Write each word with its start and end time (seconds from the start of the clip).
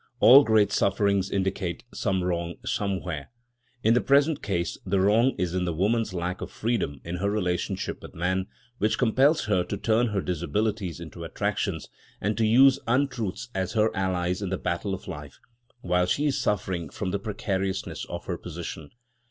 All 0.19 0.43
great 0.43 0.71
sufferings 0.71 1.29
indicate 1.29 1.83
some 1.93 2.23
wrong 2.23 2.55
somewhere. 2.65 3.29
In 3.83 3.93
the 3.93 4.01
present 4.01 4.41
case, 4.41 4.79
the 4.83 4.99
wrong 4.99 5.35
is 5.37 5.53
in 5.53 5.65
woman's 5.77 6.11
lack 6.11 6.41
of 6.41 6.49
freedom 6.49 6.99
in 7.03 7.17
her 7.17 7.29
relationship 7.29 8.01
with 8.01 8.15
man, 8.15 8.47
which 8.79 8.97
compels 8.97 9.45
her 9.45 9.63
to 9.65 9.77
turn 9.77 10.07
her 10.07 10.21
disabilities 10.21 10.99
into 10.99 11.23
attractions, 11.23 11.87
and 12.19 12.35
to 12.39 12.47
use 12.47 12.79
untruths 12.87 13.49
as 13.53 13.73
her 13.73 13.95
allies 13.95 14.41
in 14.41 14.49
the 14.49 14.57
battle 14.57 14.95
of 14.95 15.07
life, 15.07 15.39
while 15.81 16.07
she 16.07 16.25
is 16.25 16.41
suffering 16.41 16.89
from 16.89 17.11
the 17.11 17.19
precariousness 17.19 18.03
of 18.09 18.25
her 18.25 18.39
position. 18.39 18.89